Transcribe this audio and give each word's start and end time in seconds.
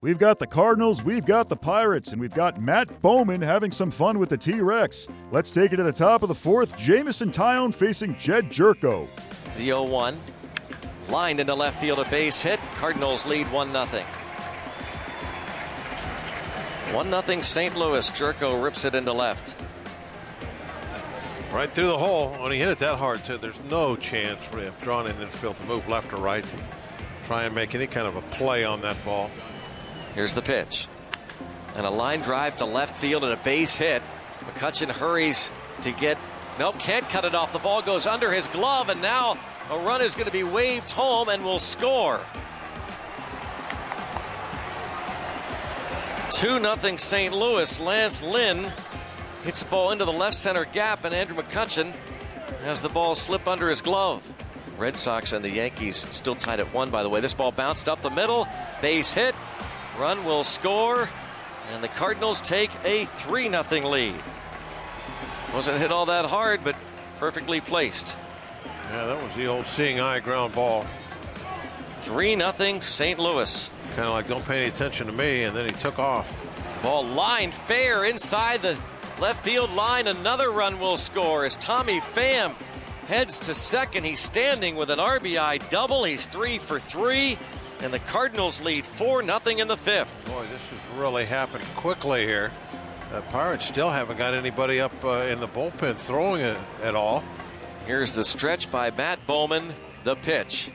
We've 0.00 0.16
got 0.16 0.38
the 0.38 0.46
Cardinals, 0.46 1.02
we've 1.02 1.26
got 1.26 1.48
the 1.48 1.56
Pirates, 1.56 2.12
and 2.12 2.20
we've 2.20 2.32
got 2.32 2.60
Matt 2.60 3.00
Bowman 3.00 3.42
having 3.42 3.72
some 3.72 3.90
fun 3.90 4.20
with 4.20 4.28
the 4.28 4.36
T 4.36 4.60
Rex. 4.60 5.08
Let's 5.32 5.50
take 5.50 5.72
it 5.72 5.78
to 5.78 5.82
the 5.82 5.90
top 5.90 6.22
of 6.22 6.28
the 6.28 6.36
fourth. 6.36 6.78
Jameson 6.78 7.32
Taillon 7.32 7.74
facing 7.74 8.16
Jedd 8.16 8.48
Gyorko. 8.48 9.08
The 9.56 9.64
0 9.64 9.82
1. 9.82 10.16
Lined 11.10 11.40
into 11.40 11.52
left 11.52 11.80
field, 11.80 11.98
a 11.98 12.04
base 12.04 12.40
hit. 12.40 12.60
Cardinals 12.76 13.26
lead 13.26 13.50
1 13.50 13.72
0. 13.72 13.84
1 16.92 17.22
0 17.22 17.40
St. 17.40 17.76
Louis. 17.76 18.08
Gyorko 18.12 18.62
rips 18.62 18.84
it 18.84 18.94
into 18.94 19.12
left. 19.12 19.56
Right 21.52 21.74
through 21.74 21.88
the 21.88 21.98
hole. 21.98 22.28
When 22.34 22.52
he 22.52 22.58
hit 22.58 22.68
it 22.68 22.78
that 22.78 22.98
hard, 22.98 23.24
too, 23.24 23.36
there's 23.36 23.60
no 23.64 23.96
chance 23.96 24.40
for 24.44 24.60
him 24.60 24.72
drawn 24.80 25.08
in 25.08 25.20
infield 25.20 25.58
to 25.58 25.64
move 25.64 25.88
left 25.88 26.12
or 26.12 26.18
right 26.18 26.44
to 26.44 26.56
try 27.24 27.46
and 27.46 27.54
make 27.54 27.74
any 27.74 27.88
kind 27.88 28.06
of 28.06 28.14
a 28.14 28.22
play 28.36 28.64
on 28.64 28.80
that 28.82 28.96
ball. 29.04 29.28
Here's 30.14 30.34
the 30.34 30.42
pitch. 30.42 30.88
And 31.76 31.86
a 31.86 31.90
line 31.90 32.20
drive 32.20 32.56
to 32.56 32.64
left 32.64 32.96
field 32.96 33.24
and 33.24 33.32
a 33.32 33.36
base 33.36 33.76
hit. 33.76 34.02
McCutchen 34.40 34.90
hurries 34.90 35.50
to 35.82 35.92
get. 35.92 36.18
Nope, 36.58 36.78
can't 36.78 37.08
cut 37.08 37.24
it 37.24 37.34
off. 37.34 37.52
The 37.52 37.58
ball 37.58 37.82
goes 37.82 38.06
under 38.06 38.32
his 38.32 38.48
glove, 38.48 38.88
and 38.88 39.00
now 39.00 39.38
a 39.70 39.78
run 39.78 40.02
is 40.02 40.14
going 40.14 40.26
to 40.26 40.32
be 40.32 40.42
waved 40.42 40.90
home 40.90 41.28
and 41.28 41.44
will 41.44 41.60
score. 41.60 42.20
2 46.30 46.60
0 46.60 46.96
St. 46.96 47.34
Louis. 47.34 47.80
Lance 47.80 48.22
Lynn 48.22 48.70
hits 49.44 49.62
the 49.62 49.68
ball 49.68 49.90
into 49.92 50.04
the 50.04 50.12
left 50.12 50.36
center 50.36 50.64
gap, 50.64 51.04
and 51.04 51.14
Andrew 51.14 51.36
McCutchen 51.36 51.92
has 52.62 52.80
the 52.80 52.88
ball 52.88 53.14
slip 53.14 53.46
under 53.46 53.68
his 53.68 53.82
glove. 53.82 54.32
Red 54.78 54.96
Sox 54.96 55.32
and 55.32 55.44
the 55.44 55.50
Yankees 55.50 55.96
still 56.10 56.34
tied 56.34 56.60
at 56.60 56.72
one, 56.72 56.90
by 56.90 57.02
the 57.02 57.08
way. 57.08 57.20
This 57.20 57.34
ball 57.34 57.50
bounced 57.50 57.88
up 57.88 58.02
the 58.02 58.10
middle, 58.10 58.46
base 58.80 59.12
hit, 59.12 59.34
Run 59.98 60.24
will 60.24 60.44
score, 60.44 61.08
and 61.72 61.82
the 61.82 61.88
Cardinals 61.88 62.40
take 62.40 62.70
a 62.84 63.06
3 63.06 63.50
0 63.50 63.88
lead. 63.88 64.14
Wasn't 65.52 65.76
hit 65.78 65.90
all 65.90 66.06
that 66.06 66.24
hard, 66.24 66.62
but 66.62 66.76
perfectly 67.18 67.60
placed. 67.60 68.14
Yeah, 68.90 69.06
that 69.06 69.22
was 69.22 69.34
the 69.34 69.46
old 69.46 69.66
seeing 69.66 69.98
eye 69.98 70.20
ground 70.20 70.54
ball. 70.54 70.86
3 72.02 72.36
0 72.36 72.80
St. 72.80 73.18
Louis. 73.18 73.70
Kind 73.96 74.06
of 74.06 74.12
like, 74.12 74.28
don't 74.28 74.44
pay 74.44 74.58
any 74.58 74.68
attention 74.68 75.08
to 75.08 75.12
me, 75.12 75.42
and 75.42 75.56
then 75.56 75.66
he 75.66 75.72
took 75.72 75.98
off. 75.98 76.32
Ball 76.80 77.04
lined 77.04 77.52
fair 77.52 78.04
inside 78.04 78.62
the 78.62 78.78
left 79.20 79.44
field 79.44 79.72
line. 79.74 80.06
Another 80.06 80.52
run 80.52 80.78
will 80.78 80.96
score 80.96 81.44
as 81.44 81.56
Tommy 81.56 82.00
Pham 82.00 82.54
heads 83.08 83.38
to 83.40 83.54
second. 83.54 84.04
He's 84.04 84.20
standing 84.20 84.76
with 84.76 84.90
an 84.90 85.00
RBI 85.00 85.68
double. 85.70 86.04
He's 86.04 86.26
three 86.28 86.58
for 86.58 86.78
three 86.78 87.36
and 87.80 87.92
the 87.92 87.98
Cardinals 88.00 88.60
lead 88.60 88.84
4 88.84 89.22
0 89.22 89.38
in 89.58 89.68
the 89.68 89.76
fifth. 89.76 90.26
Boy, 90.26 90.44
this 90.52 90.70
has 90.70 90.80
really 90.98 91.24
happened 91.24 91.64
quickly 91.76 92.24
here. 92.24 92.52
The 93.10 93.22
Pirates 93.22 93.66
still 93.66 93.90
haven't 93.90 94.18
got 94.18 94.34
anybody 94.34 94.80
up 94.80 94.92
uh, 95.02 95.26
in 95.30 95.40
the 95.40 95.46
bullpen 95.46 95.96
throwing 95.96 96.42
it 96.42 96.58
at 96.82 96.94
all. 96.94 97.24
Here's 97.86 98.12
the 98.12 98.24
stretch 98.24 98.70
by 98.70 98.90
Matt 98.90 99.26
Bowman. 99.26 99.72
The 100.04 100.16
pitch. 100.16 100.70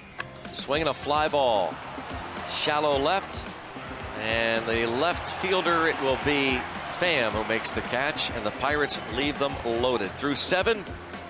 Swinging 0.51 0.87
a 0.87 0.93
fly 0.93 1.27
ball. 1.27 1.75
Shallow 2.49 2.97
left. 2.97 3.39
And 4.19 4.65
the 4.65 4.87
left 4.87 5.27
fielder, 5.27 5.87
it 5.87 5.99
will 6.01 6.19
be 6.25 6.59
Pham 6.97 7.31
who 7.31 7.47
makes 7.47 7.71
the 7.71 7.81
catch. 7.81 8.31
And 8.31 8.43
the 8.43 8.51
Pirates 8.51 8.99
leave 9.15 9.37
them 9.37 9.53
loaded. 9.63 10.09
Through 10.11 10.35
seven, 10.35 10.83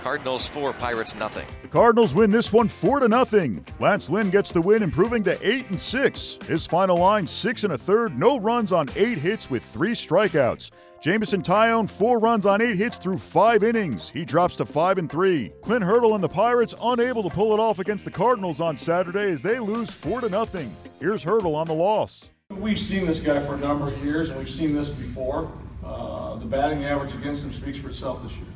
Cardinals 0.04 0.46
four, 0.46 0.74
Pirates 0.74 1.16
nothing. 1.16 1.48
The 1.62 1.70
Cardinals 1.70 2.14
win 2.14 2.30
this 2.30 2.52
one 2.52 2.68
four 2.68 3.00
to 3.00 3.08
nothing. 3.08 3.66
Lance 3.80 4.10
Lynn 4.10 4.30
gets 4.30 4.52
the 4.52 4.60
win, 4.60 4.84
improving 4.84 5.24
to 5.24 5.48
eight 5.48 5.70
and 5.70 5.80
six. 5.80 6.38
His 6.46 6.66
final 6.66 6.98
line 6.98 7.26
six 7.26 7.64
and 7.64 7.72
a 7.72 7.78
third, 7.78 8.20
no 8.20 8.38
runs 8.38 8.74
on 8.74 8.88
eight 8.98 9.18
hits 9.18 9.50
with 9.50 9.64
three 9.64 9.94
strikeouts. 9.94 10.72
Jameson 11.02 11.42
Taillon, 11.42 11.90
four 11.90 12.20
runs 12.20 12.46
on 12.46 12.62
eight 12.62 12.76
hits 12.76 12.98
through 12.98 13.18
five 13.18 13.64
innings. 13.64 14.10
He 14.10 14.26
drops 14.26 14.58
to 14.58 14.66
five 14.66 14.98
and 14.98 15.10
three. 15.10 15.52
Clint 15.62 15.86
Hurdle 15.86 16.16
and 16.16 16.24
the 16.24 16.28
Pirates 16.28 16.76
unable 16.82 17.24
to 17.24 17.30
pull 17.30 17.54
it 17.54 17.62
off 17.62 17.80
against 17.80 18.04
the 18.04 18.12
Cardinals 18.12 18.60
on 18.60 18.78
Saturday 18.78 19.32
as 19.32 19.42
they 19.42 19.58
lose 19.58 19.90
four 19.90 20.20
to 20.20 20.28
nothing. 20.28 20.76
Here's 21.00 21.24
Hurdle 21.24 21.56
on 21.56 21.68
the 21.68 21.74
loss. 21.74 22.26
We've 22.50 22.78
seen 22.78 23.06
this 23.06 23.22
guy 23.22 23.40
for 23.40 23.56
a 23.56 23.60
number 23.60 23.88
of 23.88 24.04
years, 24.04 24.32
and 24.32 24.38
we've 24.38 24.52
seen 24.52 24.76
this 24.76 24.90
before. 24.90 25.50
Uh, 25.82 26.36
the 26.36 26.46
batting 26.46 26.84
average 26.84 27.14
against 27.14 27.46
him 27.46 27.54
speaks 27.54 27.78
for 27.78 27.88
itself 27.88 28.22
this 28.22 28.34
year 28.34 28.48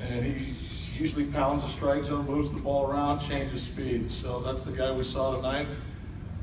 and 0.00 0.24
he 0.24 0.54
usually 0.98 1.24
pounds 1.24 1.62
the 1.62 1.68
strike 1.68 2.04
zone, 2.04 2.26
moves 2.26 2.50
the 2.52 2.60
ball 2.60 2.90
around, 2.90 3.20
changes 3.20 3.62
speed. 3.62 4.10
So 4.10 4.40
that's 4.40 4.62
the 4.62 4.72
guy 4.72 4.92
we 4.92 5.04
saw 5.04 5.36
tonight. 5.36 5.66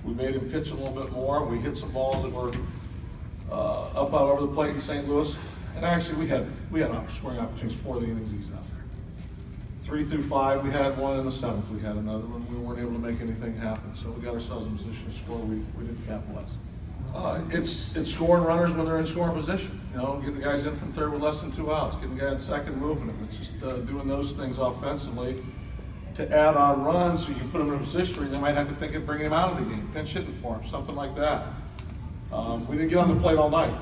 We 0.03 0.13
made 0.13 0.35
him 0.35 0.50
pitch 0.50 0.69
a 0.69 0.73
little 0.73 0.94
bit 0.94 1.12
more. 1.12 1.44
We 1.45 1.59
hit 1.59 1.78
some 1.78 1.91
balls 1.91 2.23
that 2.23 2.31
were 2.31 2.53
uh, 3.51 3.90
up 3.90 4.13
out 4.13 4.29
over 4.29 4.41
the 4.41 4.53
plate 4.53 4.72
in 4.72 4.79
St. 4.79 5.07
Louis. 5.07 5.35
And 5.75 5.85
actually, 5.85 6.16
we 6.16 6.28
had 6.28 6.47
we 6.72 6.79
had 6.79 6.91
scoring 7.16 7.40
opportunities 7.40 7.79
for 7.79 8.00
the 8.00 8.07
innings 8.07 8.31
he's 8.31 8.51
out 8.53 8.63
there. 8.69 8.84
Three 9.84 10.03
through 10.03 10.24
five, 10.24 10.63
we 10.63 10.72
had 10.72 10.97
one 10.97 11.19
in 11.19 11.25
the 11.25 11.31
seventh. 11.31 11.69
We 11.69 11.79
had 11.79 11.97
another 11.97 12.25
one. 12.25 12.47
We 12.51 12.57
weren't 12.57 12.79
able 12.79 12.94
to 12.94 13.00
make 13.00 13.22
anything 13.22 13.56
happen. 13.56 13.95
So 13.95 14.09
we 14.09 14.24
got 14.24 14.34
ourselves 14.34 14.66
in 14.66 14.75
position 14.78 15.06
to 15.06 15.18
score. 15.18 15.38
We, 15.38 15.57
we 15.78 15.85
didn't 15.85 16.06
capitalize. 16.07 16.50
Uh, 17.17 17.41
it's 17.50 17.95
it's 17.95 18.11
scoring 18.11 18.44
runners 18.44 18.72
when 18.72 18.85
they're 18.85 19.00
in 19.00 19.05
scoring 19.05 19.33
position. 19.33 19.81
You 19.91 19.97
know, 19.97 20.17
getting 20.17 20.35
the 20.35 20.45
guys 20.45 20.67
in 20.67 20.75
from 20.75 20.91
third 20.91 21.11
with 21.11 21.23
less 21.23 21.39
than 21.39 21.51
two 21.51 21.73
outs, 21.73 21.95
getting 21.95 22.16
the 22.16 22.22
guy 22.22 22.31
in 22.31 22.38
second, 22.38 22.78
moving 22.78 23.07
them. 23.07 23.28
It's 23.28 23.38
just 23.38 23.63
uh, 23.63 23.78
doing 23.78 24.07
those 24.07 24.33
things 24.33 24.59
offensively 24.59 25.44
to 26.13 26.31
add 26.31 26.56
on 26.56 26.83
runs 26.83 27.23
so 27.23 27.29
you 27.29 27.35
can 27.35 27.50
put 27.50 27.57
them 27.57 27.69
in 27.69 27.75
a 27.75 27.83
position 27.83 28.17
where 28.17 28.29
they 28.29 28.38
might 28.38 28.53
have 28.53 28.69
to 28.69 28.75
think 28.75 28.94
of 28.94 29.07
bringing 29.07 29.25
him 29.25 29.33
out 29.33 29.51
of 29.51 29.57
the 29.57 29.63
game, 29.63 29.89
pinch 29.95 30.13
hitting 30.13 30.31
for 30.44 30.57
him, 30.57 30.67
something 30.67 30.95
like 30.95 31.16
that. 31.16 31.47
Um, 32.31 32.67
we 32.67 32.77
didn't 32.77 32.89
get 32.89 33.00
on 33.00 33.09
the 33.09 33.19
plate 33.19 33.38
all 33.38 33.50
night, 33.50 33.75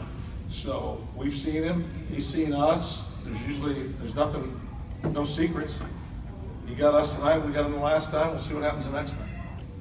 so 0.49 1.05
we've 1.13 1.35
seen 1.35 1.61
him. 1.61 2.07
He's 2.09 2.25
seen 2.25 2.53
us. 2.53 3.03
There's 3.25 3.41
usually 3.41 3.89
there's 3.99 4.15
nothing, 4.15 4.61
no 5.03 5.25
secrets. 5.25 5.77
He 6.67 6.73
got 6.73 6.93
us 6.93 7.15
tonight. 7.15 7.39
We 7.39 7.51
got 7.51 7.65
him 7.65 7.73
the 7.73 7.79
last 7.79 8.11
time. 8.11 8.29
We'll 8.29 8.39
see 8.39 8.53
what 8.53 8.63
happens 8.63 8.85
the 8.85 8.93
next 8.93 9.11
time 9.11 9.34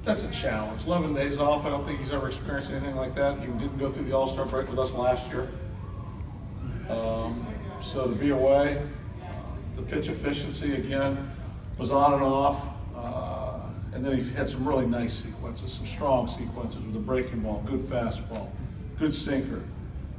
that's 0.05 0.23
a 0.23 0.31
challenge. 0.31 0.85
11 0.85 1.15
days 1.15 1.39
off, 1.39 1.65
I 1.65 1.69
don't 1.69 1.83
think 1.83 1.99
he's 1.99 2.11
ever 2.11 2.27
experienced 2.27 2.69
anything 2.69 2.95
like 2.95 3.15
that. 3.15 3.39
He 3.39 3.47
didn't 3.47 3.77
go 3.79 3.89
through 3.89 4.05
the 4.05 4.15
All 4.15 4.31
Star 4.31 4.45
break 4.45 4.69
with 4.69 4.77
us 4.77 4.93
last 4.93 5.27
year. 5.27 5.49
Um, 6.89 7.45
so 7.81 8.07
to 8.07 8.15
be 8.15 8.29
away, 8.29 8.85
the 9.75 9.81
pitch 9.81 10.07
efficiency 10.07 10.75
again 10.75 11.31
was 11.79 11.89
on 11.89 12.13
and 12.13 12.21
off. 12.21 12.63
Uh, 12.95 13.61
and 13.93 14.05
then 14.05 14.15
he 14.15 14.29
had 14.33 14.47
some 14.47 14.67
really 14.67 14.85
nice 14.85 15.13
sequences, 15.13 15.73
some 15.73 15.85
strong 15.85 16.27
sequences 16.27 16.85
with 16.85 16.95
a 16.95 16.99
breaking 16.99 17.39
ball, 17.39 17.63
good 17.65 17.81
fastball, 17.81 18.49
good 18.99 19.13
sinker, 19.13 19.63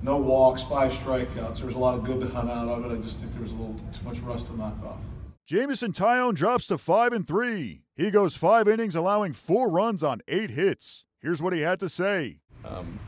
no 0.02 0.16
walks, 0.16 0.62
five 0.62 0.92
strikeouts. 0.92 1.58
There 1.58 1.66
was 1.66 1.76
a 1.76 1.78
lot 1.78 1.94
of 1.96 2.04
good 2.04 2.20
to 2.20 2.28
hunt 2.28 2.50
out 2.50 2.68
of 2.68 2.90
it. 2.90 2.98
I 2.98 3.00
just 3.00 3.20
think 3.20 3.32
there 3.34 3.42
was 3.42 3.52
a 3.52 3.54
little 3.54 3.80
too 3.92 4.04
much 4.04 4.18
rust 4.20 4.46
to 4.46 4.56
knock 4.56 4.74
off. 4.84 4.98
Jameson 5.46 5.92
Taillon 5.92 6.34
drops 6.34 6.66
to 6.66 6.76
5 6.76 7.12
and 7.12 7.24
3. 7.24 7.82
He 7.94 8.10
goes 8.10 8.34
5 8.34 8.66
innings 8.66 8.96
allowing 8.96 9.32
4 9.32 9.70
runs 9.70 10.02
on 10.02 10.20
8 10.26 10.50
hits. 10.50 11.04
Here's 11.22 11.40
what 11.40 11.52
he 11.52 11.60
had 11.60 11.78
to 11.78 11.88
say. 11.88 12.38
Um, 12.64 12.98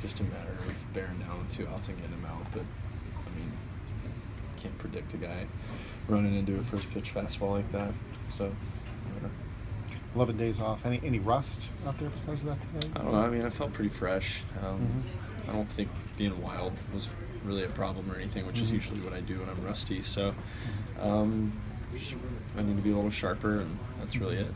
just 0.00 0.18
a 0.20 0.22
matter 0.22 0.56
of 0.66 0.94
bearing 0.94 1.18
down 1.18 1.40
with 1.40 1.54
two 1.54 1.68
outs 1.68 1.88
and 1.88 1.98
getting 1.98 2.14
him 2.14 2.24
out, 2.24 2.46
but 2.52 2.62
I 2.62 3.38
mean, 3.38 3.52
can't 4.56 4.78
predict 4.78 5.12
a 5.12 5.18
guy 5.18 5.46
running 6.08 6.36
into 6.36 6.58
a 6.58 6.62
first 6.62 6.90
pitch 6.90 7.12
fastball 7.12 7.50
like 7.50 7.70
that. 7.72 7.92
So, 8.30 8.50
whatever. 9.12 9.34
11 10.14 10.38
days 10.38 10.58
off. 10.58 10.86
Any 10.86 11.02
any 11.04 11.18
rust 11.18 11.68
out 11.86 11.98
there 11.98 12.08
because 12.08 12.40
of 12.40 12.46
that 12.46 12.60
today? 12.62 12.90
I 12.96 13.02
don't 13.02 13.12
know. 13.12 13.18
I 13.18 13.28
mean, 13.28 13.44
I 13.44 13.50
felt 13.50 13.74
pretty 13.74 13.90
fresh. 13.90 14.42
Um, 14.62 14.78
mm-hmm. 14.80 15.50
I 15.50 15.52
don't 15.52 15.70
think 15.70 15.90
being 16.16 16.40
wild 16.40 16.72
was 16.94 17.08
really 17.44 17.64
a 17.64 17.68
problem 17.68 18.10
or 18.10 18.16
anything, 18.16 18.46
which 18.46 18.56
mm-hmm. 18.56 18.64
is 18.66 18.72
usually 18.72 19.00
what 19.00 19.12
I 19.12 19.20
do 19.20 19.38
when 19.38 19.48
I'm 19.48 19.62
rusty. 19.64 20.02
So 20.02 20.34
um, 21.00 21.52
I 22.56 22.62
need 22.62 22.76
to 22.76 22.82
be 22.82 22.90
a 22.90 22.94
little 22.94 23.10
sharper, 23.10 23.60
and 23.60 23.78
that's 23.98 24.16
really 24.16 24.36
it. 24.36 24.54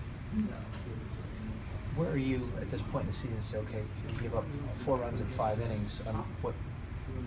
Where 1.96 2.10
are 2.10 2.16
you 2.16 2.36
at 2.60 2.70
this 2.70 2.82
point 2.82 3.04
in 3.04 3.10
the 3.10 3.16
season? 3.16 3.40
Say, 3.40 3.56
okay, 3.58 3.82
you 4.08 4.20
give 4.20 4.34
up 4.34 4.44
four 4.74 4.98
runs 4.98 5.20
in 5.20 5.26
five 5.28 5.60
innings. 5.60 6.02
Um, 6.06 6.24
what 6.42 6.54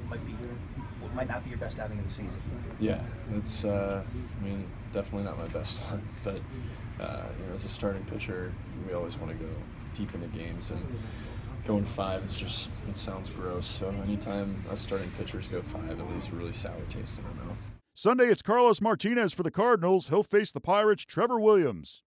might 0.09 0.23
be 0.25 0.31
your, 0.33 0.51
what 0.99 1.13
might 1.15 1.27
not 1.27 1.43
be 1.43 1.49
your 1.49 1.59
best 1.59 1.79
outing 1.79 1.97
of 1.97 2.05
the 2.05 2.11
season? 2.11 2.41
Yeah, 2.79 3.01
it's. 3.35 3.65
Uh, 3.65 4.03
I 4.39 4.45
mean, 4.45 4.65
definitely 4.93 5.23
not 5.23 5.39
my 5.39 5.47
best 5.47 5.79
one, 5.89 6.01
but 6.23 6.35
uh, 7.03 7.23
you 7.39 7.47
know, 7.47 7.55
as 7.55 7.65
a 7.65 7.69
starting 7.69 8.03
pitcher, 8.05 8.53
we 8.87 8.93
always 8.93 9.17
want 9.17 9.31
to 9.31 9.43
go 9.43 9.49
deep 9.95 10.13
into 10.13 10.27
games 10.27 10.69
and 10.69 10.85
going 11.65 11.85
five 11.85 12.23
is 12.25 12.35
just 12.35 12.69
it 12.89 12.97
sounds 12.97 13.29
gross. 13.29 13.65
So 13.65 13.93
anytime 14.03 14.63
us 14.71 14.81
starting 14.81 15.09
pitchers 15.17 15.47
go 15.47 15.61
five, 15.61 15.91
it 15.91 16.11
leaves 16.11 16.27
a 16.27 16.31
really 16.31 16.53
sour 16.53 16.73
taste 16.89 17.19
in 17.19 17.25
our 17.25 17.45
mouth. 17.45 17.57
Sunday, 17.95 18.27
it's 18.27 18.41
Carlos 18.41 18.79
Martinez 18.79 19.33
for 19.33 19.43
the 19.43 19.51
Cardinals. 19.51 20.07
He'll 20.07 20.23
face 20.23 20.51
the 20.51 20.61
Pirates' 20.61 21.03
Trevor 21.03 21.39
Williams. 21.39 22.01